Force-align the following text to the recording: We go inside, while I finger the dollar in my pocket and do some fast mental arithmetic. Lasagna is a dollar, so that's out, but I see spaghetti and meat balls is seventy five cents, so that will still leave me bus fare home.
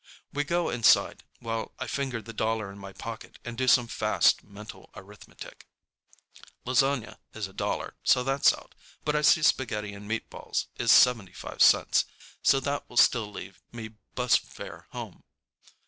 We 0.33 0.43
go 0.43 0.71
inside, 0.71 1.23
while 1.37 1.73
I 1.77 1.85
finger 1.85 2.23
the 2.23 2.33
dollar 2.33 2.71
in 2.71 2.79
my 2.79 2.91
pocket 2.91 3.37
and 3.45 3.55
do 3.55 3.67
some 3.67 3.87
fast 3.87 4.41
mental 4.43 4.89
arithmetic. 4.95 5.67
Lasagna 6.65 7.19
is 7.35 7.45
a 7.45 7.53
dollar, 7.53 7.95
so 8.03 8.23
that's 8.23 8.51
out, 8.51 8.73
but 9.05 9.15
I 9.15 9.21
see 9.21 9.43
spaghetti 9.43 9.93
and 9.93 10.07
meat 10.07 10.27
balls 10.31 10.65
is 10.79 10.91
seventy 10.91 11.33
five 11.33 11.61
cents, 11.61 12.05
so 12.41 12.59
that 12.61 12.89
will 12.89 12.97
still 12.97 13.31
leave 13.31 13.61
me 13.71 13.89
bus 14.15 14.35
fare 14.37 14.87
home. 14.89 15.23